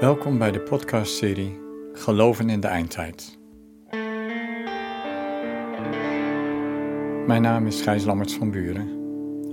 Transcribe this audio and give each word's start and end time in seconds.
Welkom 0.00 0.38
bij 0.38 0.50
de 0.50 0.60
podcastserie 0.60 1.60
Geloven 1.92 2.50
in 2.50 2.60
de 2.60 2.66
Eindtijd. 2.66 3.38
Mijn 7.26 7.42
naam 7.42 7.66
is 7.66 7.80
Gijs 7.80 8.04
Lammerts 8.04 8.34
van 8.34 8.50
Buren 8.50 8.88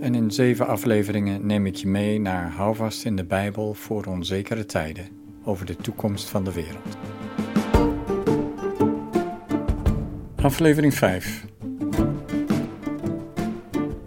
en 0.02 0.16
in 0.16 0.32
zeven 0.32 0.68
afleveringen 0.68 1.46
neem 1.46 1.66
ik 1.66 1.76
je 1.76 1.88
mee 1.88 2.20
naar 2.20 2.52
Houvast 2.52 3.06
in 3.06 3.16
de 3.16 3.26
Bijbel 3.26 3.74
voor 3.74 4.06
onzekere 4.06 4.66
tijden 4.66 5.08
over 5.44 5.66
de 5.66 5.76
toekomst 5.76 6.30
van 6.30 6.44
de 6.44 6.54
wereld. 6.54 6.98
Aflevering 10.42 10.94
5 10.94 11.46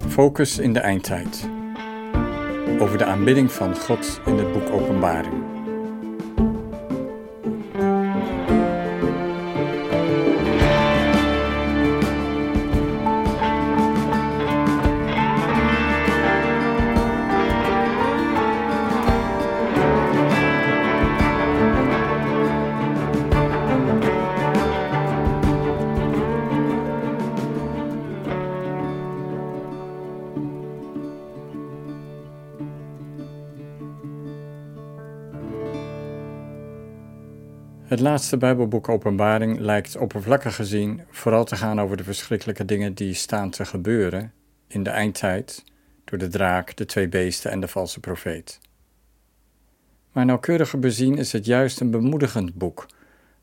Focus 0.08 0.58
in 0.58 0.72
de 0.72 0.80
Eindtijd 0.80 1.48
over 2.78 2.98
de 2.98 3.04
aanbidding 3.04 3.52
van 3.52 3.76
God 3.76 4.20
in 4.26 4.36
het 4.36 4.52
boek 4.52 4.70
Openbaring. 4.70 5.59
Het 37.90 38.00
laatste 38.00 38.36
Bijbelboek 38.36 38.88
Openbaring 38.88 39.58
lijkt 39.58 39.96
oppervlakkig 39.96 40.54
gezien 40.54 41.02
vooral 41.10 41.44
te 41.44 41.56
gaan 41.56 41.80
over 41.80 41.96
de 41.96 42.04
verschrikkelijke 42.04 42.64
dingen 42.64 42.94
die 42.94 43.14
staan 43.14 43.50
te 43.50 43.64
gebeuren 43.64 44.32
in 44.66 44.82
de 44.82 44.90
eindtijd 44.90 45.64
door 46.04 46.18
de 46.18 46.28
draak, 46.28 46.76
de 46.76 46.86
twee 46.86 47.08
beesten 47.08 47.50
en 47.50 47.60
de 47.60 47.68
valse 47.68 48.00
profeet. 48.00 48.58
Maar 50.12 50.24
nauwkeuriger 50.24 50.78
bezien 50.78 51.18
is 51.18 51.32
het 51.32 51.44
juist 51.44 51.80
een 51.80 51.90
bemoedigend 51.90 52.54
boek 52.54 52.86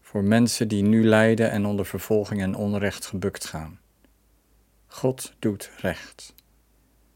voor 0.02 0.24
mensen 0.24 0.68
die 0.68 0.84
nu 0.84 1.06
lijden 1.06 1.52
en 1.52 1.66
onder 1.66 1.86
vervolging 1.86 2.42
en 2.42 2.56
onrecht 2.56 3.06
gebukt 3.06 3.46
gaan. 3.46 3.80
God 4.88 5.34
doet 5.40 5.72
recht. 5.78 6.34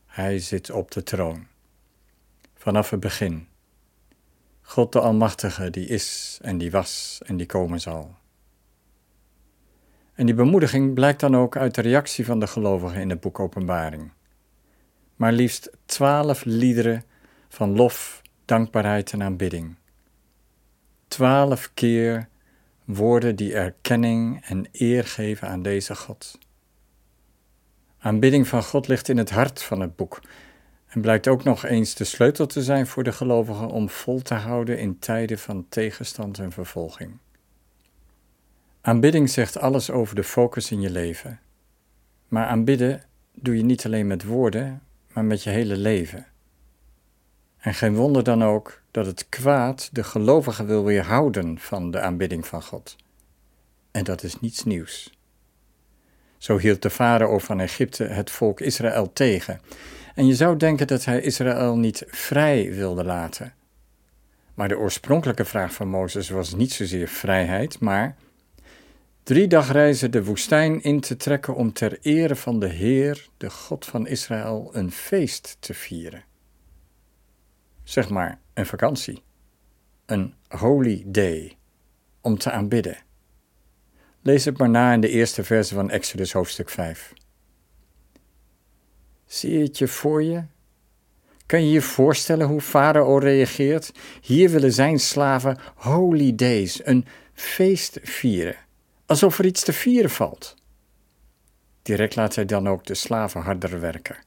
Hij 0.05 0.39
zit 0.39 0.71
op 0.71 0.91
de 0.91 1.03
troon. 1.03 1.47
Vanaf 2.55 2.89
het 2.89 2.99
begin 2.99 3.47
God 4.71 4.91
de 4.91 4.99
Almachtige, 4.99 5.69
die 5.69 5.87
is 5.87 6.39
en 6.41 6.57
die 6.57 6.71
was 6.71 7.21
en 7.25 7.37
die 7.37 7.45
komen 7.45 7.81
zal. 7.81 8.15
En 10.13 10.25
die 10.25 10.35
bemoediging 10.35 10.93
blijkt 10.93 11.19
dan 11.19 11.35
ook 11.35 11.57
uit 11.57 11.75
de 11.75 11.81
reactie 11.81 12.25
van 12.25 12.39
de 12.39 12.47
gelovigen 12.47 13.01
in 13.01 13.09
het 13.09 13.19
boek 13.19 13.39
Openbaring. 13.39 14.11
Maar 15.15 15.31
liefst 15.31 15.71
twaalf 15.85 16.43
liederen 16.45 17.03
van 17.49 17.75
lof, 17.75 18.21
dankbaarheid 18.45 19.11
en 19.11 19.23
aanbidding. 19.23 19.75
Twaalf 21.07 21.71
keer 21.73 22.27
woorden 22.85 23.35
die 23.35 23.53
erkenning 23.53 24.45
en 24.45 24.67
eer 24.71 25.05
geven 25.05 25.47
aan 25.47 25.61
deze 25.61 25.95
God. 25.95 26.37
Aanbidding 27.99 28.47
van 28.47 28.63
God 28.63 28.87
ligt 28.87 29.09
in 29.09 29.17
het 29.17 29.29
hart 29.29 29.63
van 29.63 29.81
het 29.81 29.95
boek 29.95 30.21
en 30.91 31.01
blijkt 31.01 31.27
ook 31.27 31.43
nog 31.43 31.65
eens 31.65 31.95
de 31.95 32.03
sleutel 32.03 32.45
te 32.45 32.63
zijn 32.63 32.87
voor 32.87 33.03
de 33.03 33.11
gelovigen 33.11 33.67
om 33.67 33.89
vol 33.89 34.21
te 34.21 34.33
houden 34.33 34.79
in 34.79 34.99
tijden 34.99 35.39
van 35.39 35.65
tegenstand 35.69 36.39
en 36.39 36.51
vervolging. 36.51 37.17
Aanbidding 38.81 39.29
zegt 39.29 39.57
alles 39.57 39.89
over 39.89 40.15
de 40.15 40.23
focus 40.23 40.71
in 40.71 40.81
je 40.81 40.89
leven. 40.89 41.39
Maar 42.27 42.45
aanbidden 42.45 43.03
doe 43.33 43.57
je 43.57 43.63
niet 43.63 43.85
alleen 43.85 44.07
met 44.07 44.23
woorden, 44.23 44.81
maar 45.13 45.25
met 45.25 45.43
je 45.43 45.49
hele 45.49 45.77
leven. 45.77 46.25
En 47.57 47.73
geen 47.73 47.95
wonder 47.95 48.23
dan 48.23 48.43
ook 48.43 48.81
dat 48.91 49.05
het 49.05 49.29
kwaad 49.29 49.89
de 49.91 50.03
gelovigen 50.03 50.65
wil 50.65 50.83
weerhouden 50.83 51.59
van 51.59 51.91
de 51.91 51.99
aanbidding 51.99 52.47
van 52.47 52.61
God. 52.61 52.95
En 53.91 54.03
dat 54.03 54.23
is 54.23 54.39
niets 54.39 54.63
nieuws. 54.63 55.19
Zo 56.37 56.57
hield 56.57 56.81
de 56.81 56.89
farao 56.89 57.39
van 57.39 57.59
Egypte 57.59 58.03
het 58.03 58.31
volk 58.31 58.59
Israël 58.59 59.13
tegen 59.13 59.61
en 60.15 60.27
je 60.27 60.35
zou 60.35 60.57
denken 60.57 60.87
dat 60.87 61.05
hij 61.05 61.21
Israël 61.21 61.77
niet 61.77 62.03
vrij 62.07 62.73
wilde 62.73 63.03
laten. 63.03 63.53
Maar 64.53 64.67
de 64.67 64.77
oorspronkelijke 64.77 65.45
vraag 65.45 65.73
van 65.73 65.87
Mozes 65.87 66.29
was 66.29 66.53
niet 66.53 66.71
zozeer 66.71 67.07
vrijheid, 67.07 67.79
maar 67.79 68.15
drie 69.23 69.47
dagreizen 69.47 70.11
de 70.11 70.23
woestijn 70.23 70.81
in 70.83 70.99
te 70.99 71.17
trekken 71.17 71.55
om 71.55 71.73
ter 71.73 71.99
ere 72.01 72.35
van 72.35 72.59
de 72.59 72.67
Heer, 72.67 73.29
de 73.37 73.49
God 73.49 73.85
van 73.85 74.07
Israël, 74.07 74.69
een 74.73 74.91
feest 74.91 75.57
te 75.59 75.73
vieren. 75.73 76.23
Zeg 77.83 78.09
maar 78.09 78.39
een 78.53 78.65
vakantie, 78.65 79.23
een 80.05 80.33
holy 80.47 81.03
day, 81.05 81.57
om 82.21 82.37
te 82.37 82.51
aanbidden. 82.51 82.97
Lees 84.21 84.45
het 84.45 84.57
maar 84.57 84.69
na 84.69 84.93
in 84.93 85.01
de 85.01 85.09
eerste 85.09 85.43
verse 85.43 85.73
van 85.73 85.89
Exodus 85.89 86.33
hoofdstuk 86.33 86.69
5. 86.69 87.13
Zie 89.31 89.51
je 89.51 89.63
het 89.63 89.77
je 89.77 89.87
voor 89.87 90.23
je? 90.23 90.43
Kan 91.45 91.65
je 91.65 91.71
je 91.71 91.81
voorstellen 91.81 92.47
hoe 92.47 92.61
Farao 92.61 93.17
reageert? 93.17 93.91
Hier 94.21 94.49
willen 94.49 94.73
zijn 94.73 94.99
slaven 94.99 95.57
holy 95.75 96.35
days, 96.35 96.85
een 96.85 97.05
feest 97.33 97.99
vieren, 98.03 98.55
alsof 99.05 99.39
er 99.39 99.45
iets 99.45 99.63
te 99.63 99.73
vieren 99.73 100.09
valt. 100.09 100.55
Direct 101.81 102.15
laat 102.15 102.35
hij 102.35 102.45
dan 102.45 102.67
ook 102.67 102.85
de 102.85 102.93
slaven 102.93 103.41
harder 103.41 103.79
werken. 103.79 104.17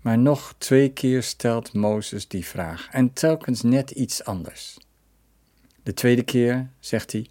Maar 0.00 0.18
nog 0.18 0.54
twee 0.58 0.88
keer 0.88 1.22
stelt 1.22 1.72
Mozes 1.72 2.28
die 2.28 2.46
vraag 2.46 2.88
en 2.90 3.12
telkens 3.12 3.62
net 3.62 3.90
iets 3.90 4.24
anders. 4.24 4.78
De 5.82 5.94
tweede 5.94 6.22
keer 6.22 6.70
zegt 6.80 7.12
hij: 7.12 7.26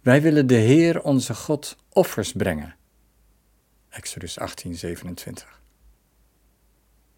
Wij 0.00 0.22
willen 0.22 0.46
de 0.46 0.54
Heer 0.54 1.02
onze 1.02 1.34
God 1.34 1.76
offers 1.88 2.32
brengen 2.32 2.74
Exodus 3.92 4.38
18, 4.38 4.74
27. 4.74 5.60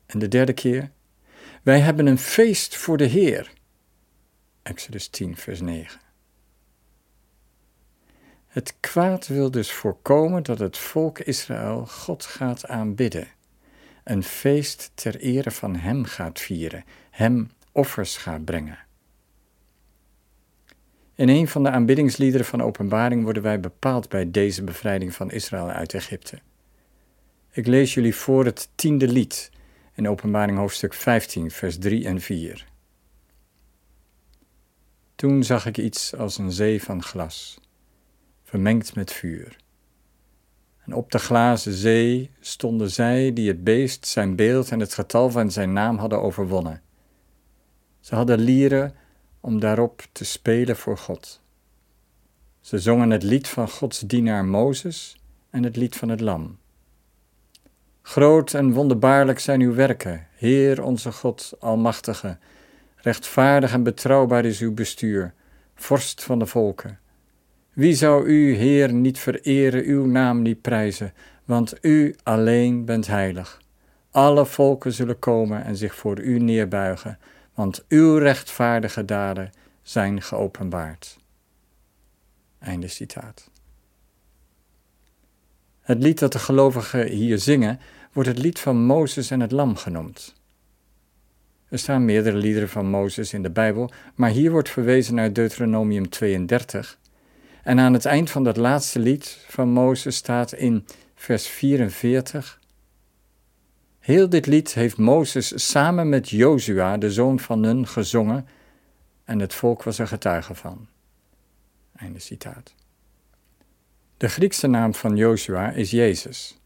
En 0.07 0.19
de 0.19 0.29
derde 0.29 0.53
keer, 0.53 0.91
wij 1.63 1.81
hebben 1.81 2.07
een 2.07 2.19
feest 2.19 2.77
voor 2.77 2.97
de 2.97 3.05
Heer. 3.05 3.53
Exodus 4.63 5.09
10, 5.09 5.37
vers 5.37 5.61
9. 5.61 6.01
Het 8.47 8.75
kwaad 8.81 9.27
wil 9.27 9.51
dus 9.51 9.73
voorkomen 9.73 10.43
dat 10.43 10.59
het 10.59 10.79
volk 10.79 11.19
Israël 11.19 11.87
God 11.87 12.25
gaat 12.25 12.67
aanbidden, 12.67 13.29
een 14.05 14.23
feest 14.23 14.91
ter 14.95 15.17
ere 15.17 15.51
van 15.51 15.77
Hem 15.77 16.05
gaat 16.05 16.41
vieren, 16.41 16.85
Hem 17.11 17.51
offers 17.73 18.17
gaat 18.17 18.45
brengen. 18.45 18.79
In 21.15 21.29
een 21.29 21.49
van 21.49 21.63
de 21.63 21.71
aanbiddingsliederen 21.71 22.47
van 22.47 22.63
Openbaring 22.63 23.23
worden 23.23 23.43
wij 23.43 23.61
bepaald 23.61 24.09
bij 24.09 24.31
deze 24.31 24.65
bevrijding 24.65 25.15
van 25.15 25.31
Israël 25.31 25.71
uit 25.71 25.95
Egypte. 25.95 26.39
Ik 27.55 27.67
lees 27.67 27.95
jullie 27.95 28.15
voor 28.15 28.45
het 28.45 28.69
tiende 28.75 29.09
lied 29.09 29.51
in 29.93 30.09
Openbaring 30.09 30.59
hoofdstuk 30.59 30.95
15, 30.95 31.51
vers 31.51 31.79
3 31.79 32.07
en 32.07 32.21
4. 32.21 32.67
Toen 35.15 35.45
zag 35.45 35.67
ik 35.67 35.79
iets 35.79 36.15
als 36.15 36.39
een 36.39 36.53
zee 36.53 36.83
van 36.83 37.03
glas, 37.03 37.61
vermengd 38.45 38.95
met 38.95 39.13
vuur. 39.13 39.57
En 40.85 40.95
op 40.95 41.11
de 41.11 41.19
glazen 41.19 41.73
zee 41.73 42.31
stonden 42.41 42.91
zij 42.91 43.33
die 43.33 43.49
het 43.49 43.65
beest, 43.65 44.07
zijn 44.07 44.37
beeld 44.37 44.71
en 44.71 44.81
het 44.81 44.95
getal 44.95 45.31
van 45.31 45.51
zijn 45.51 45.73
naam 45.73 45.99
hadden 45.99 46.23
overwonnen. 46.23 46.83
Ze 48.01 48.15
hadden 48.15 48.41
lieren 48.41 48.95
om 49.41 49.61
daarop 49.61 50.07
te 50.13 50.25
spelen 50.25 50.77
voor 50.77 50.99
God. 50.99 51.41
Ze 52.61 52.79
zongen 52.79 53.11
het 53.11 53.23
lied 53.23 53.49
van 53.49 53.69
Gods 53.69 54.01
dienaar 54.01 54.45
Mozes 54.45 55.17
en 55.51 55.63
het 55.63 55.77
lied 55.77 55.97
van 55.97 56.09
het 56.09 56.21
Lam. 56.21 56.63
Groot 58.07 58.55
en 58.55 58.73
wonderbaarlijk 58.73 59.39
zijn 59.39 59.61
uw 59.61 59.75
werken, 59.75 60.27
Heer 60.37 60.83
onze 60.83 61.13
God, 61.13 61.53
Almachtige. 61.59 62.37
Rechtvaardig 62.97 63.73
en 63.73 63.83
betrouwbaar 63.83 64.45
is 64.45 64.61
uw 64.61 64.75
bestuur, 64.75 65.33
Vorst 65.75 66.25
van 66.25 66.39
de 66.39 66.47
volken. 66.47 66.99
Wie 67.73 67.95
zou 67.95 68.27
u, 68.27 68.55
Heer, 68.55 68.93
niet 68.93 69.19
vereren, 69.19 69.85
uw 69.85 70.07
naam 70.07 70.43
niet 70.43 70.61
prijzen, 70.61 71.13
want 71.45 71.75
u 71.81 72.15
alleen 72.23 72.85
bent 72.85 73.07
heilig. 73.07 73.61
Alle 74.11 74.47
volken 74.47 74.93
zullen 74.93 75.19
komen 75.19 75.65
en 75.65 75.77
zich 75.77 75.95
voor 75.95 76.21
u 76.21 76.39
neerbuigen, 76.39 77.19
want 77.55 77.85
uw 77.89 78.17
rechtvaardige 78.17 79.05
daden 79.05 79.53
zijn 79.83 80.23
geopenbaard. 80.23 81.19
Einde 82.59 82.89
citaat. 82.89 83.51
Het 85.81 86.03
lied 86.03 86.19
dat 86.19 86.33
de 86.33 86.39
gelovigen 86.39 87.07
hier 87.09 87.39
zingen, 87.39 87.81
wordt 88.15 88.29
het 88.29 88.39
lied 88.39 88.59
van 88.59 88.85
Mozes 88.85 89.31
en 89.31 89.41
het 89.41 89.53
Lam 89.53 89.77
genoemd. 89.77 90.35
Er 91.69 91.79
staan 91.79 92.05
meerdere 92.05 92.37
liederen 92.37 92.69
van 92.69 92.87
Mozes 92.87 93.33
in 93.33 93.43
de 93.43 93.51
Bijbel, 93.51 93.91
maar 94.15 94.31
hier 94.31 94.51
wordt 94.51 94.69
verwezen 94.69 95.15
naar 95.15 95.33
Deuteronomium 95.33 96.09
32. 96.09 96.99
En 97.63 97.81
aan 97.81 97.93
het 97.93 98.05
eind 98.05 98.31
van 98.31 98.45
dat 98.45 98.57
laatste 98.57 98.99
lied 98.99 99.45
van 99.49 99.69
Mozes 99.69 100.17
staat 100.17 100.53
in 100.53 100.87
vers 101.15 101.47
44. 101.47 102.61
Heel 103.99 104.29
dit 104.29 104.47
lied 104.47 104.75
heeft 104.75 104.97
Mozes 104.97 105.71
samen 105.71 106.09
met 106.09 106.29
Jozua, 106.29 106.97
de 106.97 107.13
zoon 107.13 107.39
van 107.39 107.61
Nun, 107.61 107.87
gezongen 107.87 108.47
en 109.25 109.39
het 109.39 109.55
volk 109.55 109.83
was 109.83 109.99
er 109.99 110.07
getuige 110.07 110.55
van. 110.55 110.87
Einde 111.97 112.19
citaat. 112.19 112.75
De 114.17 114.29
Griekse 114.29 114.67
naam 114.67 114.95
van 114.95 115.17
Jozua 115.17 115.71
is 115.71 115.91
Jezus. 115.91 116.59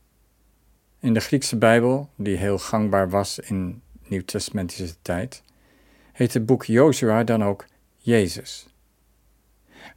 In 1.01 1.15
de 1.15 1.21
Griekse 1.21 1.57
Bijbel, 1.57 2.11
die 2.17 2.37
heel 2.37 2.59
gangbaar 2.59 3.11
was 3.11 3.39
in 3.39 3.83
nieuwtestamentische 4.07 4.95
tijd, 5.03 5.43
heet 6.13 6.35
het 6.35 6.47
boek 6.47 6.65
Jozua 6.65 7.25
dan 7.25 7.45
ook 7.45 7.67
Jezus. 7.97 8.67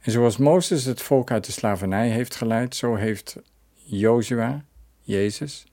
En 0.00 0.12
zoals 0.12 0.36
Mozes 0.36 0.84
het 0.84 1.02
volk 1.02 1.30
uit 1.30 1.44
de 1.44 1.52
slavernij 1.52 2.10
heeft 2.10 2.34
geleid, 2.34 2.76
zo 2.76 2.94
heeft 2.94 3.36
Jozua, 3.74 4.64
Jezus, 5.00 5.66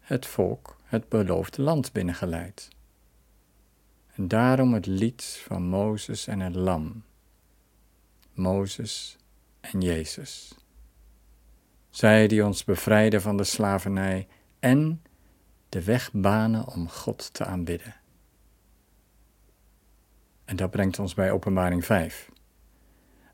het 0.00 0.26
volk 0.26 0.78
het 0.90 1.08
beloofde 1.08 1.62
land 1.62 1.92
binnengeleid. 1.92 2.68
En 4.14 4.28
daarom 4.28 4.74
het 4.74 4.86
lied 4.86 5.40
van 5.46 5.62
Mozes 5.62 6.26
en 6.26 6.40
het 6.40 6.54
lam. 6.54 7.02
Mozes 8.34 9.16
en 9.60 9.80
Jezus. 9.80 10.54
Zij 11.90 12.26
die 12.26 12.44
ons 12.44 12.64
bevrijden 12.64 13.22
van 13.22 13.36
de 13.36 13.44
slavernij 13.44 14.28
en 14.60 15.02
de 15.68 15.84
weg 15.84 16.12
banen 16.12 16.66
om 16.66 16.88
God 16.88 17.34
te 17.34 17.44
aanbidden. 17.44 17.94
En 20.44 20.56
dat 20.56 20.70
brengt 20.70 20.98
ons 20.98 21.14
bij 21.14 21.32
Openbaring 21.32 21.84
5, 21.84 22.30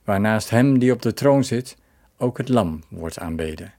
waar 0.05 0.21
naast 0.21 0.51
Hem 0.51 0.79
die 0.79 0.93
op 0.93 1.03
de 1.03 1.13
troon 1.13 1.45
zit 1.45 1.77
ook 2.17 2.39
het 2.39 2.49
lam 2.49 2.83
wordt 2.89 3.19
aanbeden. 3.19 3.75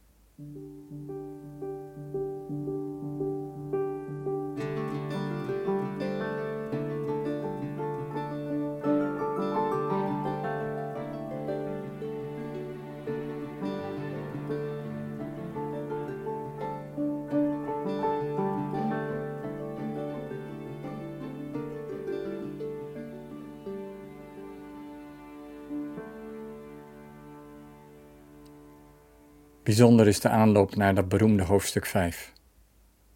Bijzonder 29.67 30.07
is 30.07 30.19
de 30.19 30.29
aanloop 30.29 30.75
naar 30.75 30.95
dat 30.95 31.09
beroemde 31.09 31.43
hoofdstuk 31.43 31.85
5. 31.85 32.33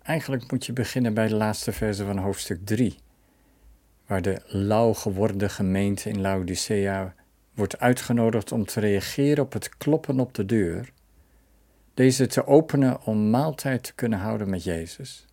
Eigenlijk 0.02 0.52
moet 0.52 0.66
je 0.66 0.74
beginnen 0.74 1.14
bij 1.14 1.28
de 1.28 1.36
laatste 1.36 1.72
verse 1.72 2.06
van 2.06 2.18
hoofdstuk 2.18 2.66
3, 2.66 2.96
waar 4.06 4.22
de 4.22 4.42
lauw 4.46 4.94
geworden 4.94 5.50
gemeente 5.50 6.10
in 6.10 6.22
Laodicea 6.22 7.14
wordt 7.54 7.80
uitgenodigd 7.80 8.52
om 8.52 8.66
te 8.66 8.80
reageren 8.80 9.44
op 9.44 9.54
het 9.54 9.78
kloppen 9.78 10.20
op 10.20 10.34
de 10.34 10.46
deur, 10.46 10.92
deze 11.94 12.28
te 12.28 12.48
openen 12.48 13.06
om 13.06 13.30
maaltijd 13.30 13.84
te 13.84 13.96
kunnen 13.96 14.20
houden 14.20 14.50
met 14.50 14.64
Jezus. 14.64 15.26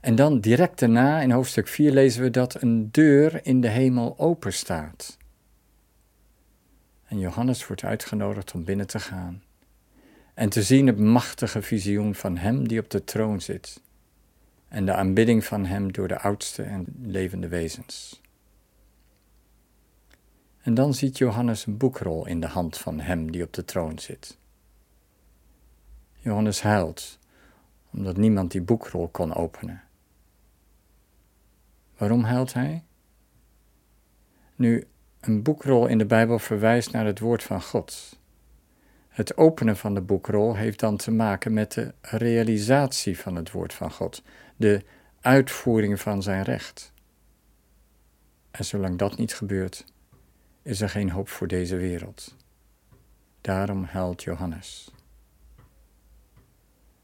En 0.00 0.14
dan 0.14 0.40
direct 0.40 0.78
daarna 0.78 1.20
in 1.20 1.30
hoofdstuk 1.30 1.68
4 1.68 1.92
lezen 1.92 2.22
we 2.22 2.30
dat 2.30 2.62
een 2.62 2.88
deur 2.90 3.46
in 3.46 3.60
de 3.60 3.68
hemel 3.68 4.18
open 4.18 4.52
staat. 4.52 5.16
En 7.14 7.20
Johannes 7.20 7.66
wordt 7.66 7.84
uitgenodigd 7.84 8.54
om 8.54 8.64
binnen 8.64 8.86
te 8.86 8.98
gaan 8.98 9.42
en 10.34 10.48
te 10.48 10.62
zien 10.62 10.86
het 10.86 10.98
machtige 10.98 11.62
visioen 11.62 12.14
van 12.14 12.36
Hem 12.36 12.68
die 12.68 12.80
op 12.80 12.90
de 12.90 13.04
troon 13.04 13.40
zit 13.40 13.80
en 14.68 14.86
de 14.86 14.94
aanbidding 14.94 15.44
van 15.44 15.64
Hem 15.64 15.92
door 15.92 16.08
de 16.08 16.18
oudste 16.18 16.62
en 16.62 16.86
levende 17.02 17.48
wezens. 17.48 18.20
En 20.62 20.74
dan 20.74 20.94
ziet 20.94 21.18
Johannes 21.18 21.66
een 21.66 21.76
boekrol 21.76 22.26
in 22.26 22.40
de 22.40 22.46
hand 22.46 22.78
van 22.78 23.00
Hem 23.00 23.30
die 23.30 23.42
op 23.42 23.52
de 23.52 23.64
troon 23.64 23.98
zit. 23.98 24.38
Johannes 26.16 26.62
huilt, 26.62 27.18
omdat 27.90 28.16
niemand 28.16 28.50
die 28.50 28.62
boekrol 28.62 29.08
kon 29.08 29.34
openen. 29.34 29.82
Waarom 31.96 32.22
huilt 32.22 32.52
hij? 32.52 32.84
Nu, 34.56 34.86
een 35.26 35.42
boekrol 35.42 35.86
in 35.86 35.98
de 35.98 36.06
Bijbel 36.06 36.38
verwijst 36.38 36.92
naar 36.92 37.06
het 37.06 37.18
woord 37.18 37.42
van 37.42 37.62
God. 37.62 38.18
Het 39.08 39.36
openen 39.36 39.76
van 39.76 39.94
de 39.94 40.00
boekrol 40.00 40.56
heeft 40.56 40.80
dan 40.80 40.96
te 40.96 41.10
maken 41.10 41.52
met 41.52 41.72
de 41.72 41.94
realisatie 42.00 43.18
van 43.18 43.34
het 43.34 43.50
woord 43.50 43.74
van 43.74 43.90
God, 43.90 44.22
de 44.56 44.84
uitvoering 45.20 46.00
van 46.00 46.22
zijn 46.22 46.42
recht. 46.42 46.92
En 48.50 48.64
zolang 48.64 48.98
dat 48.98 49.16
niet 49.16 49.34
gebeurt, 49.34 49.84
is 50.62 50.80
er 50.80 50.88
geen 50.88 51.10
hoop 51.10 51.28
voor 51.28 51.46
deze 51.46 51.76
wereld. 51.76 52.36
Daarom 53.40 53.84
huilt 53.84 54.22
Johannes. 54.22 54.90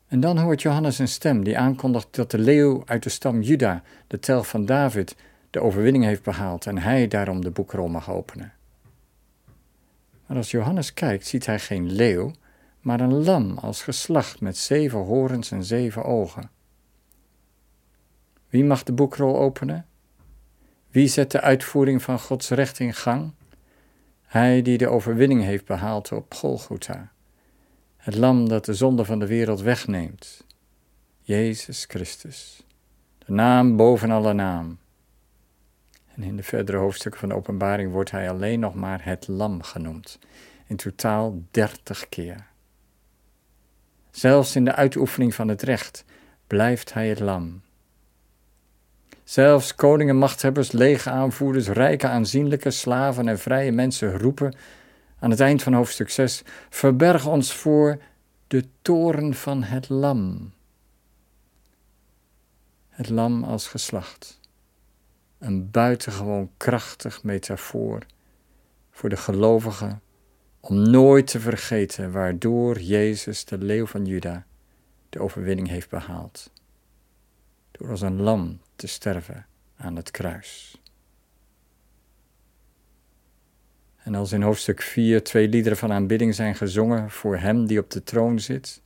En 0.07 0.21
dan 0.21 0.39
hoort 0.39 0.63
Johannes 0.63 0.99
een 0.99 1.09
stem 1.09 1.45
die 1.45 1.59
aankondigt 1.59 2.15
dat 2.15 2.31
de 2.31 2.39
leeuw 2.39 2.83
uit 2.87 3.03
de 3.03 3.09
stam 3.09 3.43
Juda, 3.43 3.83
de 4.07 4.19
tel 4.19 4.43
van 4.43 4.67
David, 4.67 5.17
de 5.51 5.61
overwinning 5.61 6.05
heeft 6.05 6.23
behaald 6.23 6.67
en 6.67 6.79
hij 6.79 7.09
daarom 7.09 7.41
de 7.41 7.51
boekrol 7.51 7.89
mag 7.89 8.11
openen. 8.11 8.53
Maar 10.27 10.37
als 10.37 10.51
Johannes 10.51 10.95
kijkt, 10.95 11.27
ziet 11.27 11.47
hij 11.47 11.59
geen 11.59 11.93
leeuw, 11.93 12.33
maar 12.81 13.01
een 13.01 13.25
lam 13.25 13.59
als 13.59 13.83
geslacht 13.83 14.41
met 14.41 14.57
zeven 14.57 14.99
horens 14.99 15.51
en 15.51 15.65
zeven 15.65 16.05
ogen. 16.05 16.51
Wie 18.49 18.65
mag 18.65 18.83
de 18.83 18.93
boekrol 18.93 19.39
openen? 19.39 19.87
Wie 20.91 21.09
zet 21.09 21.31
de 21.31 21.41
uitvoering 21.41 22.03
van 22.03 22.19
Gods 22.19 22.51
recht 22.51 22.79
in 22.79 22.95
gang? 22.95 23.33
Hij 24.23 24.63
die 24.63 24.79
de 24.79 24.89
overwinning 24.89 25.43
heeft 25.43 25.65
behaald 25.65 26.13
op 26.13 26.35
Golgotha, 26.35 27.13
het 27.97 28.15
lam 28.15 28.49
dat 28.49 28.65
de 28.65 28.75
zonde 28.75 29.05
van 29.05 29.19
de 29.19 29.27
wereld 29.27 29.61
wegneemt, 29.61 30.45
Jezus 31.21 31.85
Christus, 31.89 32.67
de 33.19 33.33
naam 33.33 33.77
boven 33.77 34.11
alle 34.11 34.33
naam. 34.33 34.79
En 36.15 36.23
in 36.23 36.37
de 36.37 36.43
verdere 36.43 36.79
hoofdstukken 36.79 37.21
van 37.21 37.29
de 37.29 37.35
openbaring 37.35 37.93
wordt 37.93 38.11
hij 38.11 38.31
alleen 38.31 38.61
nog 38.61 38.75
maar 38.75 39.05
het 39.05 39.29
lam 39.29 39.63
genoemd. 39.63 40.19
In 40.67 40.77
totaal 40.77 41.43
dertig 41.51 42.09
keer. 42.09 42.47
Zelfs 44.11 44.57
in 44.57 44.65
de 44.65 44.75
uitoefening 44.75 45.35
van 45.35 45.49
het 45.49 45.63
recht 45.63 46.05
blijft 46.47 46.93
hij 46.93 47.09
het 47.09 47.21
lam. 47.21 47.61
Zelfs 49.25 49.75
koningen, 49.75 50.17
machthebbers, 50.17 50.73
legeaanvoerders, 50.73 51.69
rijke, 51.69 52.07
aanzienlijke, 52.07 52.71
slaven 52.71 53.29
en 53.29 53.39
vrije 53.39 53.73
mensen 53.73 54.19
roepen 54.19 54.55
aan 55.19 55.31
het 55.31 55.41
eind 55.41 55.63
van 55.63 55.73
hoofdstuk 55.73 56.11
6: 56.11 56.43
Verberg 56.71 57.27
ons 57.27 57.55
voor 57.55 57.99
de 58.47 58.65
toren 58.83 59.35
van 59.35 59.63
het 59.63 59.89
lam. 59.89 60.53
Het 62.89 63.09
lam 63.09 63.45
als 63.45 63.69
geslacht 63.69 64.40
een 65.41 65.71
buitengewoon 65.71 66.51
krachtig 66.57 67.23
metafoor 67.23 68.07
voor 68.91 69.09
de 69.09 69.17
gelovigen 69.17 70.03
om 70.61 70.91
nooit 70.91 71.27
te 71.27 71.41
vergeten 71.41 72.13
waardoor 72.13 72.81
Jezus, 72.81 73.45
de 73.45 73.59
leeuw 73.59 73.87
van 73.87 74.07
Juda, 74.07 74.47
de 75.09 75.21
overwinning 75.21 75.69
heeft 75.69 75.91
behaald. 75.91 76.53
Door 77.71 77.91
als 77.91 78.01
een 78.01 78.21
lam 78.21 78.61
te 78.77 78.87
sterven 78.87 79.47
aan 79.77 79.97
het 79.97 80.11
kruis. 80.11 80.81
En 83.97 84.15
als 84.15 84.33
in 84.33 84.43
hoofdstuk 84.43 84.83
4 84.83 85.25
twee 85.25 85.49
liederen 85.49 85.79
van 85.79 85.93
aanbidding 85.93 86.35
zijn 86.35 86.55
gezongen 86.55 87.11
voor 87.11 87.37
Hem 87.37 87.67
die 87.67 87.79
op 87.79 87.91
de 87.91 88.03
troon 88.03 88.39
zit, 88.41 88.83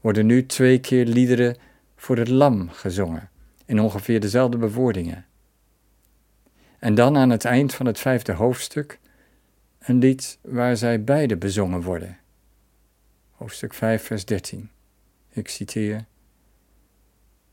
worden 0.00 0.26
nu 0.26 0.46
twee 0.46 0.78
keer 0.78 1.04
liederen 1.04 1.56
voor 1.96 2.16
het 2.16 2.28
lam 2.28 2.68
gezongen, 2.68 3.30
in 3.64 3.80
ongeveer 3.80 4.20
dezelfde 4.20 4.56
bewoordingen. 4.56 5.26
En 6.82 6.94
dan 6.94 7.16
aan 7.16 7.30
het 7.30 7.44
eind 7.44 7.74
van 7.74 7.86
het 7.86 7.98
vijfde 7.98 8.32
hoofdstuk 8.32 8.98
een 9.78 9.98
lied 9.98 10.38
waar 10.40 10.76
zij 10.76 11.04
beide 11.04 11.36
bezongen 11.36 11.82
worden. 11.82 12.18
Hoofdstuk 13.30 13.74
5, 13.74 14.02
vers 14.02 14.24
13. 14.24 14.70
Ik 15.28 15.48
citeer: 15.48 16.04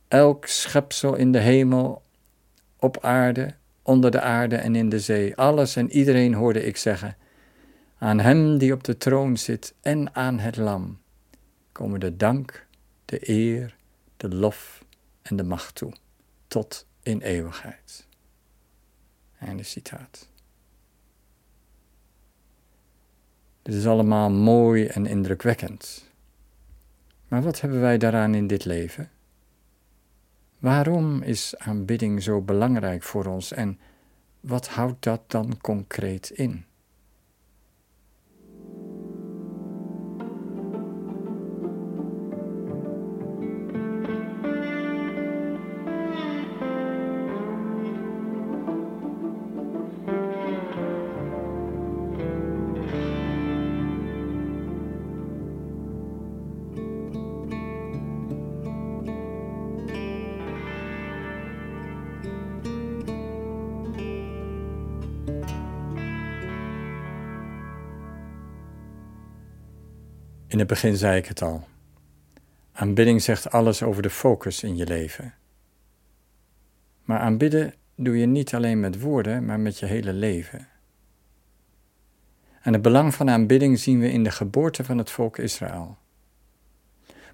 Elk 0.08 0.46
schepsel 0.46 1.16
in 1.16 1.32
de 1.32 1.40
hemel, 1.40 2.04
op 2.80 3.04
aarde, 3.04 3.56
onder 3.82 4.12
de 4.12 4.22
aarde 4.22 4.56
en 4.56 4.76
in 4.76 4.90
de 4.90 5.00
zee, 5.00 5.36
alles 5.36 5.76
en 5.76 5.92
iedereen 5.92 6.34
hoorde 6.34 6.66
ik 6.66 6.78
zeggen: 6.78 7.18
Aan 7.98 8.20
Hem 8.20 8.58
die 8.58 8.74
op 8.74 8.84
de 8.84 8.98
troon 8.98 9.38
zit 9.38 9.74
en 9.82 10.16
aan 10.16 10.40
het 10.40 10.58
Lam 10.58 11.00
komen 11.72 12.00
de 12.00 12.16
dank, 12.16 12.66
de 13.06 13.30
eer, 13.30 13.76
de 14.18 14.30
lof 14.30 14.86
en 15.22 15.36
de 15.36 15.44
macht 15.44 15.76
toe, 15.76 15.94
tot 16.48 16.88
in 17.04 17.22
eeuwigheid. 17.22 18.08
Einde 19.40 19.64
citaat. 19.64 20.30
Dit 23.62 23.76
is 23.76 23.88
allemaal 23.88 24.32
mooi 24.32 24.86
en 24.86 25.06
indrukwekkend. 25.06 26.08
Maar 27.28 27.42
wat 27.42 27.62
hebben 27.62 27.82
wij 27.82 27.98
daaraan 27.98 28.36
in 28.36 28.48
dit 28.48 28.66
leven? 28.66 29.12
Waarom 30.60 31.22
is 31.22 31.58
aanbidding 31.58 32.24
zo 32.24 32.42
belangrijk 32.42 33.04
voor 33.04 33.26
ons 33.26 33.52
en 33.52 33.80
wat 34.40 34.68
houdt 34.68 35.04
dat 35.04 35.22
dan 35.28 35.58
concreet 35.62 36.30
in? 36.30 36.66
In 70.50 70.60
het 70.60 70.68
begin 70.68 70.98
zei 70.98 71.18
ik 71.18 71.26
het 71.26 71.42
al. 71.42 71.68
Aanbidding 72.72 73.22
zegt 73.22 73.52
alles 73.52 73.84
over 73.84 74.02
de 74.02 74.10
focus 74.10 74.64
in 74.64 74.76
je 74.76 74.86
leven. 74.86 75.34
Maar 77.04 77.20
aanbidden 77.20 77.74
doe 77.96 78.18
je 78.18 78.26
niet 78.26 78.54
alleen 78.54 78.80
met 78.80 79.02
woorden, 79.02 79.46
maar 79.46 79.60
met 79.60 79.80
je 79.80 79.86
hele 79.86 80.14
leven. 80.14 80.68
En 82.62 82.74
het 82.74 82.82
belang 82.82 83.16
van 83.16 83.30
aanbidding 83.30 83.80
zien 83.80 84.00
we 84.00 84.12
in 84.12 84.24
de 84.24 84.32
geboorte 84.32 84.84
van 84.84 84.98
het 84.98 85.12
volk 85.12 85.38
Israël. 85.38 85.98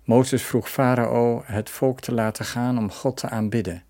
Mozes 0.04 0.44
vroeg 0.44 0.70
Farao 0.70 1.44
het 1.46 1.70
volk 1.70 2.00
te 2.00 2.14
laten 2.14 2.46
gaan 2.46 2.78
om 2.78 2.92
God 2.92 3.18
te 3.18 3.30
aanbidden. 3.30 3.84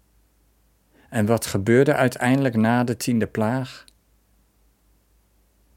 En 1.10 1.26
wat 1.26 1.46
gebeurde 1.46 1.94
uiteindelijk 1.94 2.56
na 2.56 2.84
de 2.84 2.98
tiende 2.98 3.28
plaag? 3.28 3.86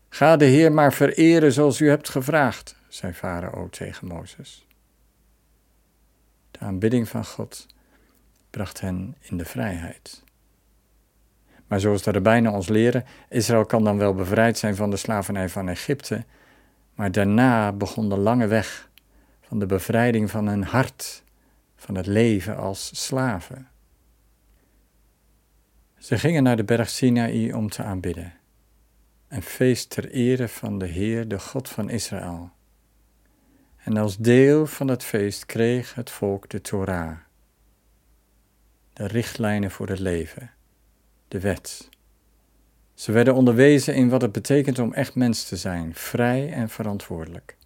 Ga 0.09 0.37
de 0.37 0.45
Heer 0.45 0.73
maar 0.73 0.93
vereren 0.93 1.53
zoals 1.53 1.81
u 1.81 1.89
hebt 1.89 2.09
gevraagd, 2.09 2.78
zei 2.89 3.13
Farao 3.13 3.69
tegen 3.69 4.07
Mozes. 4.07 4.67
De 6.51 6.59
aanbidding 6.59 7.09
van 7.09 7.25
God 7.25 7.67
bracht 8.51 8.81
hen 8.81 9.17
in 9.21 9.37
de 9.37 9.45
vrijheid. 9.45 10.25
Maar 11.67 11.81
zoals 11.81 12.03
de 12.03 12.11
rabbijnen 12.11 12.53
ons 12.53 12.69
leren, 12.69 13.05
Israël 13.29 13.65
kan 13.65 13.85
dan 13.85 13.99
wel 13.99 14.15
bevrijd 14.15 14.59
zijn 14.59 14.77
van 14.77 14.91
de 14.91 14.97
slavernij 14.97 15.49
van 15.49 15.69
Egypte, 15.69 16.25
maar 16.95 17.13
daarna 17.13 17.73
begon 17.73 18.09
de 18.09 18.17
lange 18.17 18.47
weg 18.47 18.91
van 19.41 19.59
de 19.59 19.67
bevrijding 19.67 20.31
van 20.31 20.47
hun 20.47 20.65
hart, 20.65 21.23
van 21.77 21.95
het 21.95 22.07
leven 22.07 22.57
als 22.57 23.05
slaven. 23.05 23.69
Ze 25.99 26.19
gingen 26.19 26.43
naar 26.43 26.57
de 26.57 26.65
berg 26.65 26.89
Sinaï 26.89 27.53
om 27.53 27.69
te 27.69 27.83
aanbidden. 27.83 28.33
Een 29.29 29.43
feest 29.43 29.91
ter 29.91 30.11
ere 30.11 30.49
van 30.49 30.79
de 30.79 30.87
Heer, 30.87 31.29
de 31.29 31.39
God 31.39 31.69
van 31.69 31.91
Israël. 31.91 32.51
En 33.89 33.97
als 33.97 34.17
deel 34.17 34.67
van 34.67 34.89
het 34.89 35.05
feest 35.05 35.47
kreeg 35.47 35.95
het 35.95 36.11
volk 36.11 36.49
de 36.49 36.61
Torah, 36.61 37.17
de 38.93 39.07
richtlijnen 39.07 39.71
voor 39.71 39.89
het 39.89 39.99
leven, 39.99 40.51
de 41.29 41.41
wet. 41.41 41.89
Ze 42.95 43.13
werden 43.13 43.35
onderwezen 43.35 43.95
in 43.95 44.09
wat 44.09 44.23
het 44.23 44.33
betekent 44.33 44.79
om 44.79 44.93
echt 44.93 45.15
mens 45.15 45.45
te 45.45 45.57
zijn, 45.57 45.95
vrij 45.95 46.53
en 46.53 46.69
verantwoordelijk. 46.69 47.57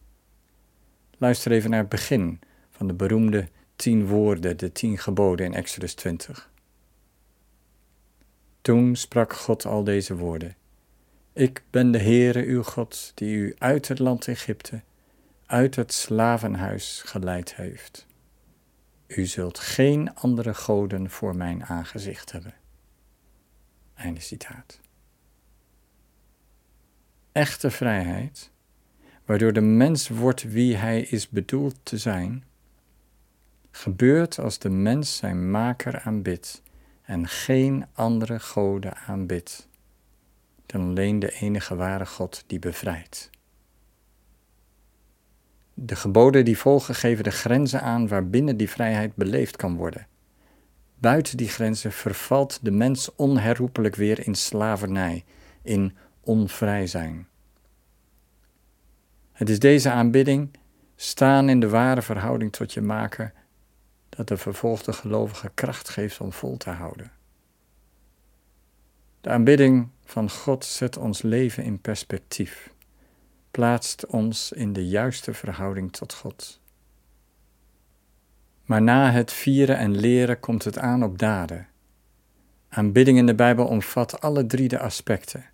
Luister 1.18 1.52
even 1.52 1.70
naar 1.70 1.80
het 1.80 1.88
begin 1.88 2.40
van 2.70 2.86
de 2.86 2.94
beroemde 2.94 3.48
tien 3.76 4.06
woorden, 4.06 4.56
de 4.56 4.72
tien 4.72 4.98
geboden 4.98 5.46
in 5.46 5.54
Exodus 5.54 5.94
20. 5.94 6.50
Toen 8.60 8.96
sprak 8.96 9.32
God 9.32 9.66
al 9.66 9.84
deze 9.84 10.16
woorden. 10.16 10.56
Ik 11.32 11.62
ben 11.70 11.90
de 11.90 11.98
Heere 11.98 12.44
uw 12.44 12.62
God, 12.62 13.12
die 13.14 13.36
u 13.36 13.54
uit 13.58 13.88
het 13.88 13.98
land 13.98 14.28
Egypte 14.28 14.82
uit 15.52 15.76
het 15.76 15.92
slavenhuis 15.92 17.02
geleid 17.04 17.54
heeft. 17.54 18.06
U 19.06 19.26
zult 19.26 19.58
geen 19.58 20.14
andere 20.14 20.54
goden 20.54 21.10
voor 21.10 21.36
mijn 21.36 21.64
aangezicht 21.64 22.32
hebben. 22.32 22.54
Einde 23.94 24.20
citaat. 24.20 24.80
Echte 27.32 27.70
vrijheid, 27.70 28.50
waardoor 29.24 29.52
de 29.52 29.60
mens 29.60 30.08
wordt 30.08 30.42
wie 30.42 30.76
hij 30.76 31.00
is 31.00 31.28
bedoeld 31.28 31.78
te 31.82 31.98
zijn, 31.98 32.44
gebeurt 33.70 34.38
als 34.38 34.58
de 34.58 34.70
mens 34.70 35.16
zijn 35.16 35.50
maker 35.50 36.00
aanbidt 36.00 36.62
en 37.02 37.28
geen 37.28 37.86
andere 37.92 38.40
goden 38.40 38.96
aanbidt 38.96 39.68
dan 40.66 40.80
alleen 40.80 41.18
de 41.18 41.32
enige 41.32 41.74
ware 41.74 42.06
God 42.06 42.44
die 42.46 42.58
bevrijdt. 42.58 43.30
De 45.84 45.96
geboden 45.96 46.44
die 46.44 46.58
volgen 46.58 46.94
geven 46.94 47.24
de 47.24 47.30
grenzen 47.30 47.82
aan 47.82 48.08
waarbinnen 48.08 48.56
die 48.56 48.70
vrijheid 48.70 49.14
beleefd 49.14 49.56
kan 49.56 49.76
worden. 49.76 50.06
Buiten 50.98 51.36
die 51.36 51.48
grenzen 51.48 51.92
vervalt 51.92 52.58
de 52.62 52.70
mens 52.70 53.14
onherroepelijk 53.14 53.94
weer 53.94 54.26
in 54.26 54.34
slavernij, 54.34 55.24
in 55.62 55.96
onvrij 56.20 56.86
zijn. 56.86 57.28
Het 59.32 59.50
is 59.50 59.58
deze 59.58 59.90
aanbidding, 59.90 60.50
staan 60.96 61.48
in 61.48 61.60
de 61.60 61.68
ware 61.68 62.02
verhouding 62.02 62.52
tot 62.52 62.72
je 62.72 62.80
maker, 62.80 63.32
dat 64.08 64.28
de 64.28 64.36
vervolgde 64.36 64.92
gelovige 64.92 65.50
kracht 65.54 65.88
geeft 65.88 66.20
om 66.20 66.32
vol 66.32 66.56
te 66.56 66.70
houden. 66.70 67.12
De 69.20 69.30
aanbidding 69.30 69.88
van 70.04 70.30
God 70.30 70.64
zet 70.64 70.96
ons 70.96 71.22
leven 71.22 71.64
in 71.64 71.80
perspectief 71.80 72.72
plaatst 73.52 74.06
ons 74.06 74.52
in 74.52 74.72
de 74.72 74.88
juiste 74.88 75.34
verhouding 75.34 75.92
tot 75.92 76.14
God. 76.14 76.60
Maar 78.64 78.82
na 78.82 79.10
het 79.10 79.32
vieren 79.32 79.76
en 79.76 79.96
leren 79.96 80.40
komt 80.40 80.64
het 80.64 80.78
aan 80.78 81.02
op 81.02 81.18
daden. 81.18 81.68
Aanbidding 82.68 83.18
in 83.18 83.26
de 83.26 83.34
Bijbel 83.34 83.66
omvat 83.66 84.20
alle 84.20 84.46
drie 84.46 84.68
de 84.68 84.78
aspecten. 84.78 85.44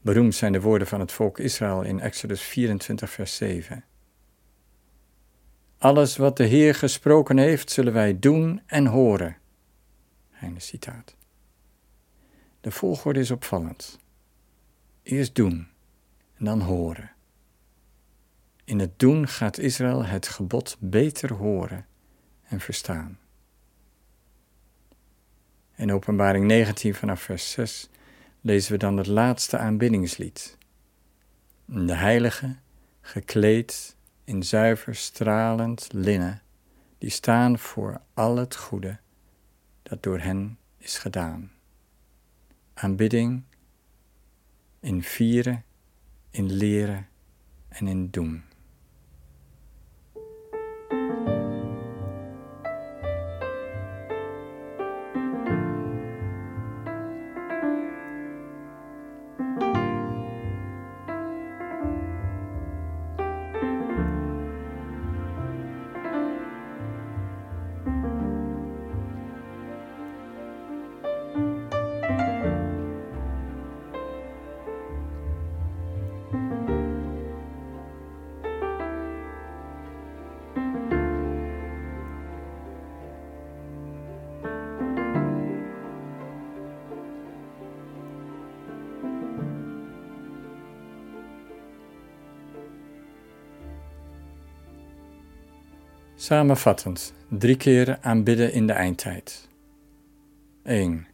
Beroemd 0.00 0.34
zijn 0.34 0.52
de 0.52 0.60
woorden 0.60 0.86
van 0.86 1.00
het 1.00 1.12
volk 1.12 1.38
Israël 1.38 1.82
in 1.82 2.00
Exodus 2.00 2.42
24, 2.42 3.10
vers 3.10 3.36
7. 3.36 3.84
Alles 5.78 6.16
wat 6.16 6.36
de 6.36 6.44
Heer 6.44 6.74
gesproken 6.74 7.38
heeft, 7.38 7.70
zullen 7.70 7.92
wij 7.92 8.18
doen 8.18 8.62
en 8.66 8.86
horen. 8.86 9.36
Einde 10.40 10.60
citaat. 10.60 11.16
De 12.60 12.70
volgorde 12.70 13.20
is 13.20 13.30
opvallend. 13.30 13.98
Eerst 15.02 15.34
doen 15.34 15.52
en 15.52 15.73
dan 16.44 16.60
horen. 16.60 17.12
In 18.64 18.78
het 18.78 18.98
doen 18.98 19.28
gaat 19.28 19.58
Israël 19.58 20.04
het 20.04 20.28
gebod 20.28 20.76
beter 20.80 21.32
horen 21.32 21.86
en 22.42 22.60
verstaan. 22.60 23.18
In 25.74 25.92
Openbaring 25.92 26.46
19 26.46 26.94
vanaf 26.94 27.22
vers 27.22 27.50
6 27.50 27.90
lezen 28.40 28.72
we 28.72 28.78
dan 28.78 28.96
het 28.96 29.06
laatste 29.06 29.58
aanbiddingslied. 29.58 30.58
De 31.64 31.94
heilige, 31.94 32.56
gekleed 33.00 33.96
in 34.24 34.42
zuiver 34.42 34.94
stralend 34.94 35.88
linnen, 35.92 36.42
die 36.98 37.10
staan 37.10 37.58
voor 37.58 38.00
al 38.14 38.36
het 38.36 38.56
goede 38.56 38.98
dat 39.82 40.02
door 40.02 40.18
hen 40.18 40.58
is 40.78 40.98
gedaan. 40.98 41.52
Aanbidding 42.74 43.42
in 44.80 45.02
vieren 45.02 45.64
in 46.34 46.52
leren 46.52 47.08
en 47.68 47.86
in 47.86 48.10
doen. 48.10 48.42
Samenvattend, 96.24 97.12
drie 97.28 97.56
keer 97.56 97.98
aanbidden 98.00 98.52
in 98.52 98.66
de 98.66 98.72
eindtijd. 98.72 99.48
1. 100.62 101.06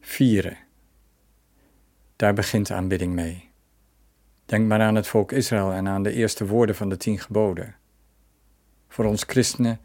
Vieren. 0.00 0.58
Daar 2.16 2.34
begint 2.34 2.70
aanbidding 2.70 3.12
mee. 3.12 3.50
Denk 4.46 4.68
maar 4.68 4.80
aan 4.80 4.94
het 4.94 5.06
volk 5.06 5.32
Israël 5.32 5.72
en 5.72 5.88
aan 5.88 6.02
de 6.02 6.12
eerste 6.12 6.46
woorden 6.46 6.74
van 6.74 6.88
de 6.88 6.96
tien 6.96 7.18
geboden. 7.18 7.74
Voor 8.88 9.04
ons 9.04 9.22
christenen, 9.22 9.80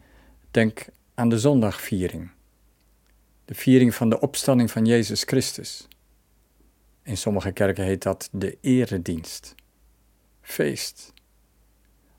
denk 0.50 0.86
aan 1.14 1.28
de 1.28 1.38
zondagviering. 1.38 2.30
De 3.44 3.54
viering 3.54 3.94
van 3.94 4.10
de 4.10 4.20
opstanding 4.20 4.70
van 4.70 4.84
Jezus 4.84 5.22
Christus. 5.22 5.88
In 7.02 7.16
sommige 7.16 7.52
kerken 7.52 7.84
heet 7.84 8.02
dat 8.02 8.28
de 8.32 8.58
eredienst. 8.60 9.54
Feest. 10.40 11.12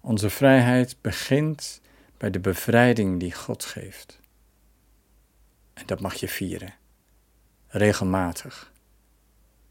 Onze 0.01 0.29
vrijheid 0.29 0.98
begint 1.01 1.81
bij 2.19 2.29
de 2.29 2.39
bevrijding 2.39 3.19
die 3.19 3.33
God 3.33 3.65
geeft. 3.65 4.19
En 5.73 5.85
dat 5.85 5.99
mag 5.99 6.13
je 6.13 6.27
vieren, 6.27 6.73
regelmatig, 7.67 8.71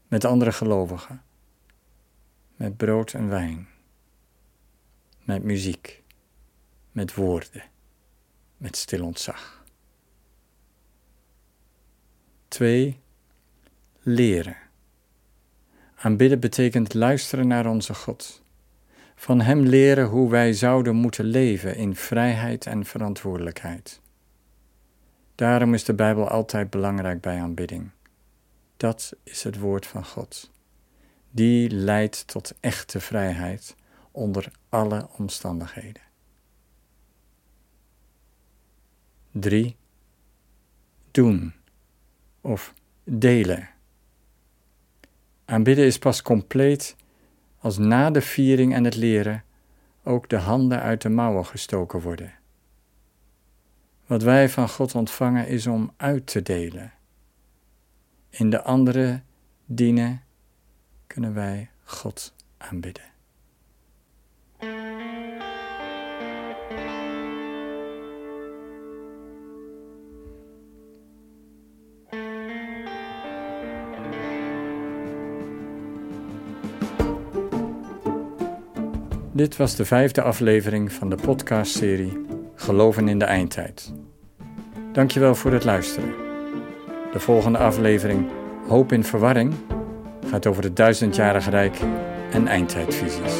met 0.07 0.25
andere 0.25 0.51
gelovigen, 0.51 1.23
met 2.55 2.77
brood 2.77 3.13
en 3.13 3.29
wijn, 3.29 3.67
met 5.23 5.43
muziek, 5.43 6.03
met 6.91 7.13
woorden, 7.13 7.63
met 8.57 8.77
stil 8.77 9.05
ontzag. 9.05 9.63
2. 12.47 12.99
Leren. 13.99 14.57
Aanbidden 15.95 16.39
betekent 16.39 16.93
luisteren 16.93 17.47
naar 17.47 17.65
onze 17.65 17.93
God 17.93 18.41
van 19.19 19.41
Hem 19.41 19.61
leren 19.61 20.07
hoe 20.07 20.29
wij 20.29 20.53
zouden 20.53 20.95
moeten 20.95 21.25
leven 21.25 21.75
in 21.75 21.95
vrijheid 21.95 22.65
en 22.65 22.85
verantwoordelijkheid. 22.85 24.01
Daarom 25.35 25.73
is 25.73 25.83
de 25.83 25.93
Bijbel 25.93 26.27
altijd 26.27 26.69
belangrijk 26.69 27.21
bij 27.21 27.41
aanbidding. 27.41 27.89
Dat 28.77 29.13
is 29.23 29.43
het 29.43 29.59
woord 29.59 29.85
van 29.85 30.05
God. 30.05 30.51
Die 31.31 31.69
leidt 31.69 32.27
tot 32.27 32.55
echte 32.59 32.99
vrijheid 32.99 33.75
onder 34.11 34.51
alle 34.69 35.07
omstandigheden. 35.17 36.01
3. 39.31 39.75
Doen 41.11 41.53
of 42.41 42.73
delen. 43.03 43.69
Aanbidden 45.45 45.85
is 45.85 45.97
pas 45.97 46.21
compleet 46.21 46.95
als 47.59 47.77
na 47.77 48.11
de 48.11 48.21
viering 48.21 48.73
en 48.73 48.83
het 48.83 48.95
leren 48.95 49.43
ook 50.03 50.29
de 50.29 50.37
handen 50.37 50.81
uit 50.81 51.01
de 51.01 51.09
mouwen 51.09 51.45
gestoken 51.45 52.01
worden. 52.01 52.33
Wat 54.05 54.23
wij 54.23 54.49
van 54.49 54.69
God 54.69 54.95
ontvangen 54.95 55.47
is 55.47 55.67
om 55.67 55.91
uit 55.97 56.27
te 56.27 56.41
delen. 56.41 56.93
In 58.29 58.49
de 58.49 58.63
andere 58.63 59.21
dienen 59.65 60.23
kunnen 61.07 61.33
wij 61.33 61.69
God 61.83 62.33
aanbidden. 62.57 63.08
Dit 79.39 79.57
was 79.57 79.75
de 79.75 79.85
vijfde 79.85 80.21
aflevering 80.21 80.91
van 80.91 81.09
de 81.09 81.15
podcastserie 81.15 82.25
Geloven 82.55 83.07
in 83.07 83.19
de 83.19 83.25
Eindtijd. 83.25 83.93
Dankjewel 84.91 85.35
voor 85.35 85.51
het 85.51 85.63
luisteren. 85.63 86.13
De 87.11 87.19
volgende 87.19 87.57
aflevering, 87.57 88.27
Hoop 88.67 88.91
in 88.91 89.03
Verwarring, 89.03 89.53
gaat 90.25 90.47
over 90.47 90.63
het 90.63 90.75
duizendjarige 90.75 91.49
rijk 91.49 91.77
en 92.31 92.47
eindtijdvisies. 92.47 93.33